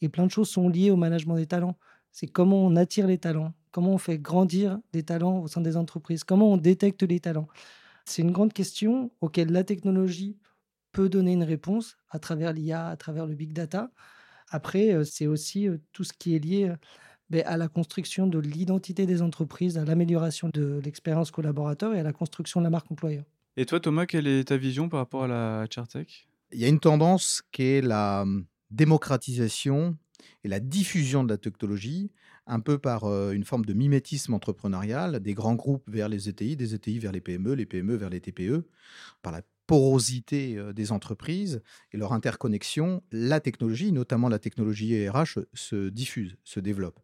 Et 0.00 0.08
plein 0.08 0.26
de 0.26 0.30
choses 0.30 0.48
sont 0.48 0.68
liées 0.68 0.90
au 0.90 0.96
management 0.96 1.36
des 1.36 1.46
talents. 1.46 1.76
C'est 2.12 2.26
comment 2.26 2.64
on 2.64 2.76
attire 2.76 3.06
les 3.06 3.18
talents, 3.18 3.52
comment 3.70 3.92
on 3.92 3.98
fait 3.98 4.18
grandir 4.18 4.78
des 4.92 5.02
talents 5.02 5.40
au 5.40 5.48
sein 5.48 5.60
des 5.60 5.76
entreprises, 5.76 6.24
comment 6.24 6.52
on 6.52 6.56
détecte 6.56 7.02
les 7.02 7.20
talents. 7.20 7.48
C'est 8.04 8.22
une 8.22 8.32
grande 8.32 8.52
question 8.52 9.10
auquel 9.20 9.52
la 9.52 9.62
technologie 9.62 10.36
peut 10.92 11.08
donner 11.08 11.32
une 11.32 11.44
réponse 11.44 11.96
à 12.10 12.18
travers 12.18 12.52
l'IA, 12.52 12.88
à 12.88 12.96
travers 12.96 13.26
le 13.26 13.34
big 13.34 13.52
data. 13.52 13.90
Après, 14.50 14.92
euh, 14.92 15.04
c'est 15.04 15.26
aussi 15.26 15.68
euh, 15.68 15.78
tout 15.92 16.04
ce 16.04 16.12
qui 16.12 16.34
est 16.34 16.40
lié 16.40 16.68
euh, 16.68 16.76
ben, 17.30 17.44
à 17.46 17.56
la 17.56 17.68
construction 17.68 18.26
de 18.26 18.38
l'identité 18.38 19.06
des 19.06 19.22
entreprises, 19.22 19.78
à 19.78 19.84
l'amélioration 19.84 20.50
de 20.52 20.80
l'expérience 20.84 21.30
collaborateur 21.30 21.94
et 21.94 22.00
à 22.00 22.02
la 22.02 22.12
construction 22.12 22.60
de 22.60 22.64
la 22.64 22.70
marque 22.70 22.90
employeur. 22.90 23.24
Et 23.56 23.66
toi, 23.66 23.78
Thomas, 23.78 24.06
quelle 24.06 24.26
est 24.26 24.48
ta 24.48 24.56
vision 24.56 24.88
par 24.88 24.98
rapport 24.98 25.24
à 25.24 25.28
la 25.28 25.66
HR 25.66 25.86
Tech 25.86 26.26
Il 26.50 26.58
y 26.58 26.64
a 26.64 26.68
une 26.68 26.80
tendance 26.80 27.42
qui 27.52 27.62
est 27.62 27.82
la 27.82 28.24
démocratisation 28.70 29.96
et 30.44 30.48
la 30.48 30.60
diffusion 30.60 31.24
de 31.24 31.30
la 31.30 31.38
technologie, 31.38 32.10
un 32.46 32.60
peu 32.60 32.78
par 32.78 33.04
euh, 33.04 33.32
une 33.32 33.44
forme 33.44 33.64
de 33.64 33.72
mimétisme 33.72 34.34
entrepreneurial, 34.34 35.20
des 35.20 35.34
grands 35.34 35.54
groupes 35.54 35.88
vers 35.88 36.08
les 36.08 36.28
ETI, 36.28 36.56
des 36.56 36.74
ETI 36.74 36.98
vers 36.98 37.12
les 37.12 37.20
PME, 37.20 37.54
les 37.54 37.66
PME 37.66 37.94
vers 37.94 38.10
les 38.10 38.20
TPE, 38.20 38.66
par 39.22 39.32
la 39.32 39.42
porosité 39.66 40.56
euh, 40.56 40.72
des 40.72 40.92
entreprises 40.92 41.62
et 41.92 41.96
leur 41.96 42.12
interconnexion, 42.12 43.02
la 43.12 43.40
technologie, 43.40 43.92
notamment 43.92 44.28
la 44.28 44.38
technologie 44.38 45.08
RH, 45.08 45.40
se 45.54 45.88
diffuse, 45.88 46.36
se 46.44 46.60
développe. 46.60 47.00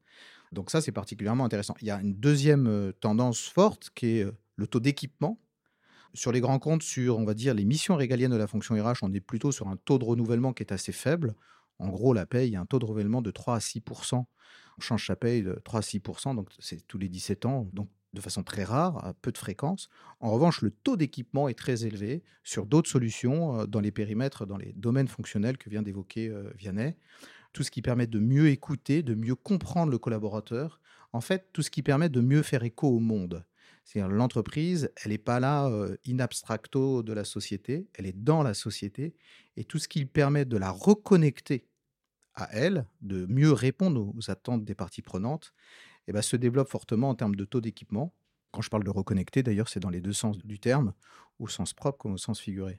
Donc 0.53 0.71
ça, 0.71 0.81
c'est 0.81 0.93
particulièrement 0.93 1.45
intéressant. 1.45 1.75
Il 1.81 1.87
y 1.87 1.91
a 1.91 2.01
une 2.01 2.15
deuxième 2.15 2.67
euh, 2.67 2.93
tendance 2.93 3.41
forte 3.41 3.91
qui 3.95 4.19
est 4.19 4.27
le 4.57 4.67
taux 4.67 4.81
d'équipement. 4.81 5.41
Sur 6.15 6.33
les 6.33 6.41
grands 6.41 6.59
comptes, 6.59 6.83
sur, 6.83 7.19
on 7.19 7.25
va 7.25 7.35
dire, 7.35 7.53
les 7.53 7.67
missions 7.67 7.95
régaliennes 7.95 8.31
de 8.31 8.37
la 8.37 8.47
fonction 8.47 8.75
RH, 8.75 8.99
on 9.03 9.13
est 9.13 9.21
plutôt 9.21 9.53
sur 9.53 9.69
un 9.69 9.77
taux 9.77 9.99
de 9.99 10.05
renouvellement 10.05 10.55
qui 10.55 10.63
est 10.63 10.73
assez 10.73 10.93
faible. 10.93 11.35
En 11.79 11.89
gros, 11.89 12.13
la 12.13 12.27
paye, 12.27 12.49
il 12.49 12.53
y 12.53 12.57
a 12.57 12.61
un 12.61 12.67
taux 12.67 12.79
de 12.79 12.85
renouvellement 12.85 13.23
de 13.23 13.31
3 13.31 13.57
à 13.57 13.61
6 13.61 13.83
On 14.13 14.27
change 14.81 15.07
sa 15.07 15.17
paye 15.17 15.43
de 15.43 15.61
3 15.65 15.81
à 15.81 15.83
6 15.83 16.01
donc 16.35 16.51
c'est 16.59 16.87
tous 16.87 16.99
les 16.99 17.09
17 17.09 17.47
ans, 17.47 17.69
donc 17.73 17.89
de 18.17 18.21
façon 18.21 18.43
très 18.43 18.65
rare, 18.65 19.05
à 19.05 19.15
peu 19.15 19.31
de 19.31 19.39
fréquence. 19.39 19.89
En 20.21 20.31
revanche, 20.33 20.63
le 20.63 20.71
taux 20.71 20.97
d'équipement 20.97 21.49
est 21.49 21.59
très 21.59 21.87
élevé 21.87 22.25
sur 22.43 22.67
d'autres 22.67 22.91
solutions 22.91 23.61
euh, 23.61 23.67
dans 23.67 23.81
les 23.81 23.93
périmètres, 23.93 24.47
dans 24.47 24.57
les 24.57 24.73
domaines 24.73 25.09
fonctionnels 25.09 25.59
que 25.59 25.71
vient 25.71 25.83
d'évoquer 25.83 26.29
euh, 26.29 26.51
Vianney. 26.57 26.97
Tout 27.53 27.63
ce 27.63 27.71
qui 27.71 27.83
permet 27.83 28.07
de 28.07 28.19
mieux 28.19 28.49
écouter, 28.49 29.03
de 29.03 29.15
mieux 29.15 29.35
comprendre 29.35 29.93
le 29.93 29.99
collaborateur. 29.99 30.81
En 31.13 31.21
fait, 31.21 31.49
tout 31.53 31.63
ce 31.63 31.71
qui 31.71 31.83
permet 31.83 32.09
de 32.09 32.21
mieux 32.21 32.43
faire 32.43 32.65
écho 32.65 32.89
au 32.89 32.99
monde. 32.99 33.45
C'est-à-dire 33.87 34.13
l'entreprise, 34.13 34.91
elle 35.03 35.13
n'est 35.13 35.19
pas 35.19 35.39
là 35.39 35.71
in 36.09 36.19
abstracto 36.19 37.05
de 37.05 37.13
la 37.13 37.23
société, 37.25 37.87
elle 37.95 38.07
est 38.07 38.17
dans 38.17 38.43
la 38.43 38.53
société. 38.53 39.15
Et 39.57 39.63
tout 39.63 39.79
ce 39.79 39.87
qui 39.87 40.05
permet 40.07 40.45
de 40.45 40.57
la 40.57 40.73
reconnecter 40.73 41.69
à 42.35 42.49
elle, 42.53 42.87
de 43.01 43.27
mieux 43.27 43.53
répondre 43.53 44.13
aux 44.15 44.31
attentes 44.31 44.65
des 44.65 44.75
parties 44.75 45.03
prenantes, 45.03 45.55
eh 46.09 46.13
ben, 46.13 46.21
se 46.21 46.35
développe 46.35 46.69
fortement 46.69 47.11
en 47.11 47.15
termes 47.15 47.37
de 47.37 47.45
taux 47.45 47.61
d'équipement. 47.61 48.13
Quand 48.51 48.61
je 48.61 48.71
parle 48.71 48.83
de 48.83 48.91
reconnecter, 48.91 49.45
d'ailleurs, 49.45 49.69
c'est 49.69 49.81
dans 49.81 49.91
les 49.91 50.01
deux 50.01 50.13
sens 50.13 50.37
du 50.39 50.59
terme, 50.59 50.93
au 51.39 51.47
sens 51.47 51.73
propre 51.73 51.99
comme 51.99 52.15
au 52.15 52.19
sens 52.19 52.41
figuré. 52.41 52.79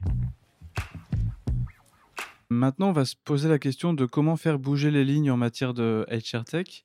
Maintenant, 2.50 2.90
on 2.90 2.92
va 2.92 3.06
se 3.06 3.16
poser 3.16 3.48
la 3.48 3.58
question 3.58 3.94
de 3.94 4.04
comment 4.04 4.36
faire 4.36 4.58
bouger 4.58 4.90
les 4.90 5.04
lignes 5.04 5.30
en 5.30 5.38
matière 5.38 5.72
de 5.72 6.06
HR 6.10 6.44
Tech. 6.44 6.84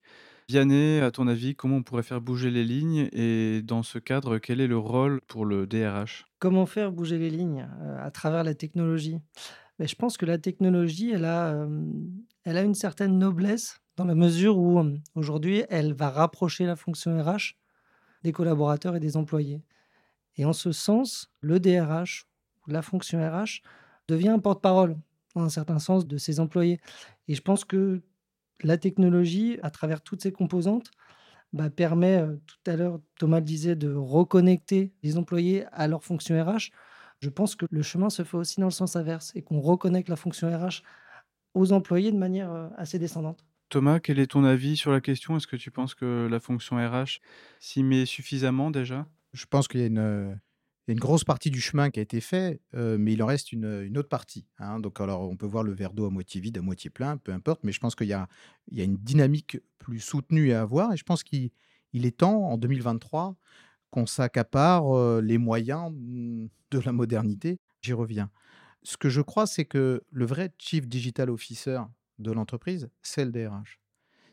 Vianney, 0.50 1.00
à 1.00 1.12
ton 1.12 1.28
avis, 1.28 1.56
comment 1.56 1.78
on 1.78 1.84
pourrait 1.84 2.04
faire 2.04 2.22
bouger 2.22 2.52
les 2.52 2.64
lignes 2.64 3.10
et 3.12 3.62
dans 3.64 3.84
ce 3.84 4.00
cadre, 4.00 4.38
quel 4.38 4.62
est 4.62 4.68
le 4.68 4.78
rôle 4.78 5.22
pour 5.28 5.46
le 5.46 5.68
DRH 5.68 6.26
Comment 6.40 6.66
faire 6.66 6.92
bouger 6.92 7.18
les 7.18 7.30
lignes 7.30 7.68
euh, 7.82 8.06
à 8.06 8.12
travers 8.12 8.44
la 8.44 8.54
technologie? 8.54 9.20
Mais 9.80 9.88
Je 9.88 9.96
pense 9.96 10.18
que 10.18 10.26
la 10.26 10.38
technologie, 10.38 11.12
elle 11.12 11.26
a, 11.26 11.68
elle 12.44 12.58
a 12.58 12.62
une 12.62 12.76
certaine 12.76 13.18
noblesse 13.18 13.80
dans 13.98 14.06
la 14.06 14.16
mesure 14.16 14.58
où 14.58 14.82
aujourd'hui, 15.16 15.64
elle 15.70 15.94
va 15.94 16.10
rapprocher 16.10 16.66
la 16.66 16.76
fonction 16.76 17.20
RH 17.22 17.56
des 18.24 18.32
collaborateurs 18.32 18.96
et 18.96 19.00
des 19.00 19.18
employés. 19.18 19.64
Et 20.38 20.46
en 20.46 20.54
ce 20.54 20.72
sens, 20.72 21.32
le 21.42 21.60
DRH 21.60 22.28
la 22.68 22.82
fonction 22.82 23.20
RH 23.20 23.62
devient 24.08 24.30
un 24.30 24.40
porte-parole, 24.40 24.98
dans 25.36 25.44
un 25.44 25.50
certain 25.50 25.80
sens, 25.80 26.08
de 26.08 26.18
ses 26.18 26.40
employés. 26.40 26.80
Et 27.28 27.36
je 27.36 27.42
pense 27.42 27.66
que 27.66 28.02
la 28.62 28.78
technologie, 28.78 29.58
à 29.64 29.70
travers 29.70 30.02
toutes 30.02 30.22
ses 30.22 30.32
composantes, 30.32 30.92
bah, 31.54 31.70
permet, 31.70 32.18
euh, 32.18 32.36
tout 32.48 32.72
à 32.72 32.76
l'heure, 32.76 33.00
Thomas 33.20 33.40
le 33.40 33.46
disait, 33.46 33.76
de 33.76 33.94
reconnecter 33.94 34.94
les 35.04 35.18
employés 35.18 35.66
à 35.72 35.88
leur 35.88 36.04
fonction 36.04 36.42
RH 36.42 36.72
Je 37.22 37.30
pense 37.30 37.56
que 37.56 37.66
le 37.70 37.82
chemin 37.84 38.10
se 38.10 38.24
fait 38.24 38.38
aussi 38.38 38.60
dans 38.60 38.68
le 38.68 38.72
sens 38.72 38.96
inverse 38.96 39.32
et 39.36 39.44
qu'on 39.44 39.60
reconnecte 39.60 40.10
la 40.10 40.16
fonction 40.16 40.50
RH 40.50 40.82
aux 41.54 41.72
employés 41.72 42.12
de 42.12 42.18
manière 42.18 42.52
euh, 42.52 42.70
assez 42.78 43.00
descendante. 43.00 43.46
Thomas, 43.70 44.00
quel 44.00 44.20
est 44.20 44.28
ton 44.28 44.44
avis 44.44 44.78
sur 44.78 44.92
la 44.92 45.02
question? 45.02 45.38
Est-ce 45.38 45.48
que 45.48 45.56
tu 45.56 45.72
penses 45.72 45.96
que 45.96 46.28
la 46.30 46.40
fonction 46.40 46.78
RH 46.78 47.20
s'y 47.60 47.84
met 47.84 48.06
suffisamment 48.06 48.72
déjà? 48.72 49.08
Je 49.34 49.46
pense 49.46 49.68
qu'il 49.68 49.80
y 49.80 49.84
a 49.84 49.88
une, 49.88 50.40
il 50.86 50.92
y 50.92 50.92
a 50.92 50.94
une 50.94 51.00
grosse 51.00 51.24
partie 51.24 51.50
du 51.50 51.62
chemin 51.62 51.90
qui 51.90 52.00
a 52.00 52.04
été 52.04 52.20
fait, 52.20 52.60
euh, 52.74 52.98
mais 52.98 53.14
il 53.14 53.24
en 53.24 53.26
reste 53.26 53.54
une, 53.54 53.98
autre 53.98 54.10
partie. 54.10 54.46
hein. 54.60 54.80
Donc, 54.80 55.00
alors, 55.00 55.22
on 55.30 55.38
peut 55.38 55.46
voir 55.46 55.64
le 55.64 55.72
verre 55.72 55.94
d'eau 55.94 56.06
à 56.06 56.10
moitié 56.10 56.42
vide, 56.42 56.58
à 56.58 56.62
moitié 56.62 56.90
plein, 56.90 57.16
peu 57.16 57.32
importe, 57.32 57.64
mais 57.64 57.72
je 57.72 57.80
pense 57.80 57.96
qu'il 57.96 58.08
y 58.08 58.14
a, 58.14 58.28
une 58.72 58.98
dynamique 58.98 59.58
plus 59.80 60.00
soutenue 60.00 60.52
à 60.52 60.62
avoir. 60.62 60.92
Et 60.92 60.98
je 60.98 61.04
pense 61.04 61.24
qu'il 61.24 61.52
il 61.94 62.06
est 62.06 62.18
temps, 62.18 62.50
en 62.50 62.58
2023, 62.58 63.38
qu'on 63.92 64.06
s'accapare 64.06 64.98
euh, 64.98 65.22
les 65.22 65.38
moyens 65.38 65.94
de 65.94 66.80
la 66.80 66.92
modernité. 66.92 67.60
J'y 67.82 67.94
reviens. 67.94 68.30
Ce 68.82 68.98
que 68.98 69.10
je 69.10 69.22
crois, 69.22 69.48
c'est 69.48 69.66
que 69.66 70.04
le 70.12 70.26
vrai 70.26 70.54
Chief 70.58 70.88
Digital 70.88 71.30
Officer 71.30 71.80
de 72.20 72.32
l'entreprise, 72.32 72.90
c'est 73.02 73.24
le 73.24 73.32
DRH. 73.32 73.83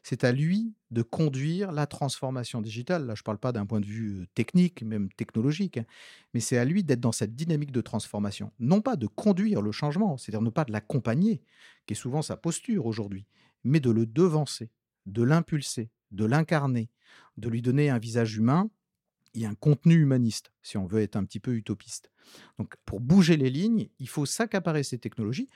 C'est 0.02 0.24
à 0.24 0.32
lui 0.32 0.74
de 0.90 1.02
conduire 1.02 1.72
la 1.72 1.86
transformation 1.86 2.62
digitale. 2.62 3.06
Là, 3.06 3.14
je 3.14 3.20
ne 3.20 3.24
parle 3.24 3.38
pas 3.38 3.52
d'un 3.52 3.66
point 3.66 3.80
de 3.80 3.86
vue 3.86 4.26
technique, 4.34 4.82
même 4.82 5.10
technologique, 5.12 5.76
hein, 5.78 5.84
mais 6.32 6.40
c'est 6.40 6.56
à 6.58 6.64
lui 6.64 6.82
d'être 6.82 7.00
dans 7.00 7.12
cette 7.12 7.34
dynamique 7.34 7.70
de 7.72 7.80
transformation. 7.82 8.52
Non 8.58 8.80
pas 8.80 8.96
de 8.96 9.06
conduire 9.06 9.60
le 9.62 9.72
changement, 9.72 10.16
c'est-à-dire 10.16 10.42
ne 10.42 10.50
pas 10.50 10.64
de 10.64 10.72
l'accompagner, 10.72 11.42
qui 11.86 11.92
est 11.92 11.96
souvent 11.96 12.22
sa 12.22 12.36
posture 12.36 12.86
aujourd'hui, 12.86 13.26
mais 13.62 13.80
de 13.80 13.90
le 13.90 14.06
devancer, 14.06 14.70
de 15.06 15.22
l'impulser, 15.22 15.90
de 16.12 16.24
l'incarner, 16.24 16.88
de 17.36 17.48
lui 17.48 17.62
donner 17.62 17.90
un 17.90 17.98
visage 17.98 18.36
humain 18.36 18.70
et 19.34 19.46
un 19.46 19.54
contenu 19.54 19.94
humaniste, 19.94 20.52
si 20.62 20.76
on 20.76 20.86
veut 20.86 21.02
être 21.02 21.16
un 21.16 21.24
petit 21.24 21.40
peu 21.40 21.54
utopiste. 21.54 22.10
Donc, 22.58 22.74
pour 22.84 23.00
bouger 23.00 23.36
les 23.36 23.50
lignes, 23.50 23.88
il 23.98 24.08
faut 24.08 24.26
s'accaparer 24.26 24.82
ces 24.82 24.98
technologies 24.98 25.48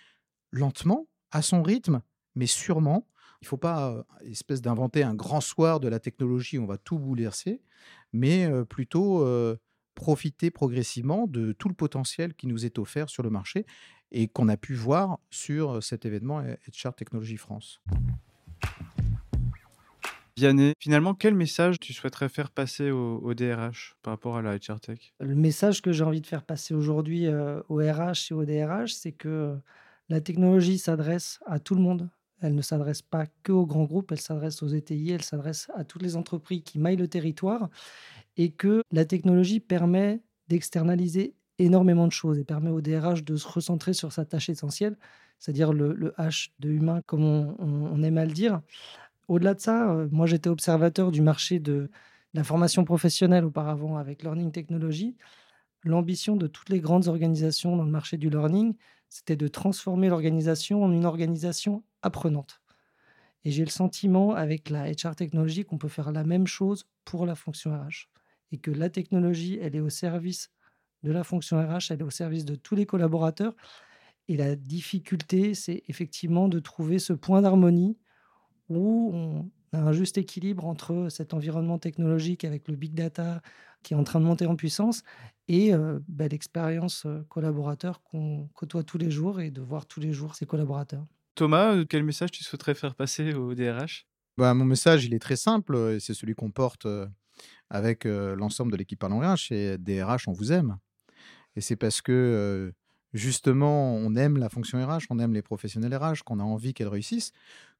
lentement, 0.52 1.08
à 1.32 1.42
son 1.42 1.62
rythme, 1.62 2.02
mais 2.34 2.46
sûrement. 2.46 3.08
Il 3.44 3.46
ne 3.46 3.50
faut 3.50 3.56
pas 3.58 3.90
euh, 3.90 4.02
espèce 4.24 4.62
d'inventer 4.62 5.02
un 5.02 5.12
grand 5.12 5.42
soir 5.42 5.78
de 5.78 5.86
la 5.86 6.00
technologie, 6.00 6.58
on 6.58 6.64
va 6.64 6.78
tout 6.78 6.98
bouleverser, 6.98 7.60
mais 8.14 8.46
euh, 8.46 8.64
plutôt 8.64 9.22
euh, 9.22 9.58
profiter 9.94 10.50
progressivement 10.50 11.26
de 11.26 11.52
tout 11.52 11.68
le 11.68 11.74
potentiel 11.74 12.32
qui 12.32 12.46
nous 12.46 12.64
est 12.64 12.78
offert 12.78 13.10
sur 13.10 13.22
le 13.22 13.28
marché 13.28 13.66
et 14.12 14.28
qu'on 14.28 14.48
a 14.48 14.56
pu 14.56 14.72
voir 14.72 15.18
sur 15.28 15.82
cet 15.82 16.06
événement 16.06 16.40
HR 16.40 16.94
Technologie 16.94 17.36
France. 17.36 17.82
Vianney, 20.38 20.72
finalement, 20.78 21.12
quel 21.12 21.34
message 21.34 21.78
tu 21.78 21.92
souhaiterais 21.92 22.30
faire 22.30 22.50
passer 22.50 22.90
au, 22.90 23.18
au 23.18 23.34
DRH 23.34 23.94
par 24.00 24.14
rapport 24.14 24.38
à 24.38 24.42
la 24.42 24.56
HR 24.56 24.80
Tech? 24.80 25.12
Le 25.20 25.34
message 25.34 25.82
que 25.82 25.92
j'ai 25.92 26.02
envie 26.02 26.22
de 26.22 26.26
faire 26.26 26.44
passer 26.44 26.72
aujourd'hui 26.72 27.26
euh, 27.26 27.60
au 27.68 27.76
RH 27.76 28.30
et 28.30 28.32
au 28.32 28.46
DRH, 28.46 28.94
c'est 28.94 29.12
que 29.12 29.54
la 30.08 30.22
technologie 30.22 30.78
s'adresse 30.78 31.40
à 31.44 31.58
tout 31.58 31.74
le 31.74 31.82
monde. 31.82 32.08
Elle 32.44 32.54
ne 32.54 32.62
s'adresse 32.62 33.00
pas 33.00 33.26
que 33.42 33.52
aux 33.52 33.64
grands 33.64 33.84
groupes, 33.84 34.12
elle 34.12 34.20
s'adresse 34.20 34.62
aux 34.62 34.68
ETI, 34.68 35.12
elle 35.12 35.22
s'adresse 35.22 35.70
à 35.74 35.84
toutes 35.84 36.02
les 36.02 36.16
entreprises 36.16 36.62
qui 36.62 36.78
maillent 36.78 36.96
le 36.96 37.08
territoire 37.08 37.70
et 38.36 38.50
que 38.50 38.82
la 38.92 39.06
technologie 39.06 39.60
permet 39.60 40.20
d'externaliser 40.48 41.34
énormément 41.58 42.06
de 42.06 42.12
choses 42.12 42.38
et 42.38 42.44
permet 42.44 42.68
au 42.68 42.82
DRH 42.82 43.24
de 43.24 43.36
se 43.36 43.48
recentrer 43.48 43.94
sur 43.94 44.12
sa 44.12 44.26
tâche 44.26 44.50
essentielle, 44.50 44.98
c'est-à-dire 45.38 45.72
le, 45.72 46.12
H 46.18 46.50
de 46.60 46.68
humain, 46.68 47.00
comme 47.06 47.24
on 47.24 48.02
aime 48.02 48.18
à 48.18 48.26
le 48.26 48.32
dire. 48.32 48.60
Au-delà 49.28 49.54
de 49.54 49.60
ça, 49.60 49.90
euh, 49.90 50.08
moi 50.10 50.26
j'étais 50.26 50.50
observateur 50.50 51.10
du 51.10 51.22
marché 51.22 51.58
de 51.60 51.90
la 52.34 52.44
formation 52.44 52.84
professionnelle 52.84 53.44
auparavant 53.44 53.96
avec 53.96 54.22
Learning 54.22 54.52
Technology. 54.52 55.16
L'ambition 55.82 56.36
de 56.36 56.46
toutes 56.46 56.68
les 56.68 56.80
grandes 56.80 57.08
organisations 57.08 57.76
dans 57.76 57.84
le 57.84 57.90
marché 57.90 58.18
du 58.18 58.28
learning, 58.28 58.74
c'était 59.08 59.36
de 59.36 59.48
transformer 59.48 60.08
l'organisation 60.08 60.84
en 60.84 60.92
une 60.92 61.04
organisation 61.04 61.84
apprenante. 62.02 62.60
Et 63.44 63.50
j'ai 63.50 63.64
le 63.64 63.70
sentiment 63.70 64.34
avec 64.34 64.70
la 64.70 64.90
HR 64.90 65.14
Technology 65.16 65.64
qu'on 65.64 65.78
peut 65.78 65.88
faire 65.88 66.12
la 66.12 66.24
même 66.24 66.46
chose 66.46 66.86
pour 67.04 67.26
la 67.26 67.34
fonction 67.34 67.72
RH. 67.72 68.08
Et 68.52 68.58
que 68.58 68.70
la 68.70 68.88
technologie, 68.88 69.58
elle 69.60 69.76
est 69.76 69.80
au 69.80 69.90
service 69.90 70.50
de 71.02 71.12
la 71.12 71.24
fonction 71.24 71.58
RH, 71.58 71.90
elle 71.90 72.00
est 72.00 72.04
au 72.04 72.10
service 72.10 72.44
de 72.44 72.54
tous 72.54 72.74
les 72.74 72.86
collaborateurs. 72.86 73.54
Et 74.28 74.36
la 74.36 74.56
difficulté, 74.56 75.54
c'est 75.54 75.82
effectivement 75.88 76.48
de 76.48 76.58
trouver 76.58 76.98
ce 76.98 77.12
point 77.12 77.42
d'harmonie 77.42 77.98
où 78.70 79.10
on 79.12 79.50
un 79.74 79.92
juste 79.92 80.18
équilibre 80.18 80.66
entre 80.66 81.08
cet 81.10 81.34
environnement 81.34 81.78
technologique 81.78 82.44
avec 82.44 82.68
le 82.68 82.76
big 82.76 82.94
data 82.94 83.40
qui 83.82 83.94
est 83.94 83.96
en 83.96 84.04
train 84.04 84.20
de 84.20 84.24
monter 84.24 84.46
en 84.46 84.56
puissance 84.56 85.02
et 85.48 85.74
euh, 85.74 85.98
bah, 86.08 86.26
l'expérience 86.28 87.04
euh, 87.06 87.22
collaborateur 87.28 88.02
qu'on 88.02 88.48
côtoie 88.54 88.82
tous 88.82 88.98
les 88.98 89.10
jours 89.10 89.40
et 89.40 89.50
de 89.50 89.60
voir 89.60 89.86
tous 89.86 90.00
les 90.00 90.12
jours 90.12 90.34
ses 90.34 90.46
collaborateurs. 90.46 91.06
Thomas, 91.34 91.74
euh, 91.74 91.84
quel 91.84 92.02
message 92.02 92.30
tu 92.30 92.42
souhaiterais 92.42 92.74
faire 92.74 92.94
passer 92.94 93.34
au 93.34 93.54
DRH 93.54 94.06
Bah, 94.38 94.54
mon 94.54 94.64
message, 94.64 95.04
il 95.04 95.14
est 95.14 95.18
très 95.18 95.36
simple, 95.36 95.76
et 95.94 96.00
c'est 96.00 96.14
celui 96.14 96.34
qu'on 96.34 96.50
porte 96.50 96.86
avec 97.70 98.04
l'ensemble 98.04 98.72
de 98.72 98.76
l'équipe 98.76 98.98
Parlons 98.98 99.20
RH, 99.20 99.48
c'est 99.48 99.78
DRH, 99.78 100.28
on 100.28 100.32
vous 100.32 100.52
aime. 100.52 100.78
Et 101.56 101.60
c'est 101.60 101.76
parce 101.76 102.02
que 102.02 102.72
justement, 103.12 103.94
on 103.94 104.14
aime 104.16 104.38
la 104.38 104.48
fonction 104.48 104.84
RH, 104.84 105.04
on 105.10 105.18
aime 105.18 105.34
les 105.34 105.42
professionnels 105.42 105.94
RH, 105.96 106.22
qu'on 106.24 106.40
a 106.40 106.42
envie 106.44 106.74
qu'elles 106.74 106.88
réussissent, 106.88 107.32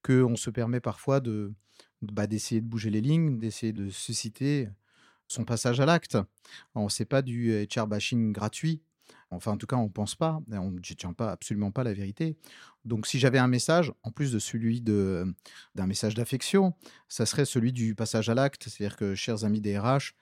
qu'on 0.02 0.36
se 0.36 0.50
permet 0.50 0.80
parfois 0.80 1.20
de 1.20 1.30
de- 1.32 1.54
bah, 2.12 2.26
d'essayer 2.26 2.60
de 2.60 2.66
bouger 2.66 2.90
les 2.90 3.00
lignes, 3.00 3.38
d'essayer 3.38 3.72
de 3.72 3.90
susciter 3.90 4.68
son 5.28 5.44
passage 5.44 5.80
à 5.80 5.86
l'acte. 5.86 6.18
On 6.74 6.88
sait 6.88 7.04
pas 7.04 7.22
du 7.22 7.66
HR 7.66 7.86
bashing 7.86 8.32
gratuit. 8.32 8.82
Enfin, 9.30 9.52
en 9.52 9.56
tout 9.56 9.66
cas, 9.66 9.76
on 9.76 9.84
ne 9.84 9.88
pense 9.88 10.14
pas. 10.14 10.40
On 10.52 10.70
ne 10.70 10.80
tient 10.80 11.12
pas 11.12 11.32
absolument 11.32 11.72
pas 11.72 11.84
la 11.84 11.92
vérité. 11.92 12.36
Donc, 12.84 13.06
si 13.06 13.18
j'avais 13.18 13.38
un 13.38 13.48
message, 13.48 13.92
en 14.02 14.10
plus 14.10 14.32
de 14.32 14.38
celui 14.38 14.80
de 14.80 15.34
d'un 15.74 15.86
message 15.86 16.14
d'affection, 16.14 16.74
ça 17.08 17.26
serait 17.26 17.44
celui 17.44 17.72
du 17.72 17.94
passage 17.94 18.28
à 18.28 18.34
l'acte. 18.34 18.68
C'est-à-dire 18.68 18.96
que, 18.96 19.14
chers 19.14 19.44
amis 19.44 19.60
des 19.60 19.78
RH, 19.78 20.12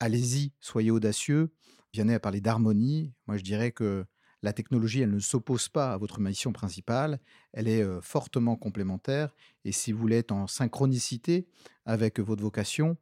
allez-y, 0.00 0.52
soyez 0.60 0.90
audacieux. 0.90 1.52
Vianney 1.92 2.14
a 2.14 2.20
parlé 2.20 2.40
d'harmonie. 2.40 3.12
Moi, 3.26 3.36
je 3.36 3.42
dirais 3.42 3.72
que 3.72 4.04
la 4.42 4.52
technologie, 4.52 5.00
elle 5.00 5.10
ne 5.10 5.18
s'oppose 5.18 5.68
pas 5.68 5.92
à 5.92 5.96
votre 5.96 6.20
mission 6.20 6.52
principale. 6.52 7.18
Elle 7.52 7.68
est 7.68 7.82
euh, 7.82 8.00
fortement 8.00 8.56
complémentaire. 8.56 9.34
Et 9.64 9.72
si 9.72 9.92
vous 9.92 9.98
voulez 9.98 10.18
être 10.18 10.32
en 10.32 10.46
synchronicité 10.46 11.46
avec 11.84 12.20
votre 12.20 12.42
vocation, 12.42 12.96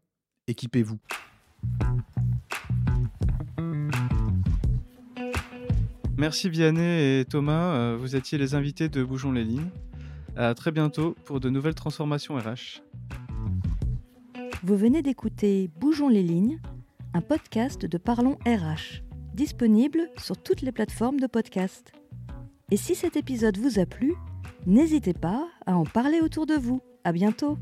équipez-vous. 0.46 0.98
Merci 6.18 6.48
Vianney 6.48 7.20
et 7.20 7.24
Thomas, 7.26 7.74
euh, 7.74 7.96
vous 8.00 8.16
étiez 8.16 8.38
les 8.38 8.54
invités 8.54 8.88
de 8.88 9.04
Bougeons 9.04 9.32
les 9.32 9.44
lignes. 9.44 9.68
À 10.34 10.54
très 10.54 10.72
bientôt 10.72 11.14
pour 11.26 11.40
de 11.40 11.50
nouvelles 11.50 11.74
transformations 11.74 12.36
RH. 12.36 12.82
Vous 14.62 14.76
venez 14.76 15.02
d'écouter 15.02 15.68
Bougeons 15.78 16.08
les 16.08 16.22
lignes, 16.22 16.58
un 17.12 17.20
podcast 17.20 17.84
de 17.84 17.98
Parlons 17.98 18.38
RH, 18.46 19.02
disponible 19.36 20.10
sur 20.16 20.36
toutes 20.36 20.62
les 20.62 20.72
plateformes 20.72 21.20
de 21.20 21.26
podcast. 21.26 21.92
Et 22.70 22.76
si 22.76 22.94
cet 22.94 23.16
épisode 23.16 23.58
vous 23.58 23.78
a 23.78 23.86
plu, 23.86 24.14
n'hésitez 24.66 25.12
pas 25.12 25.46
à 25.66 25.76
en 25.76 25.84
parler 25.84 26.20
autour 26.20 26.46
de 26.46 26.54
vous. 26.54 26.80
À 27.04 27.12
bientôt! 27.12 27.58